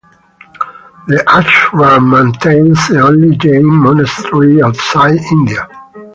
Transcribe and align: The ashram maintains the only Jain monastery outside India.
The 1.09 1.17
ashram 1.27 2.09
maintains 2.09 2.87
the 2.87 3.01
only 3.01 3.37
Jain 3.37 3.63
monastery 3.67 4.59
outside 4.59 5.19
India. 5.31 5.69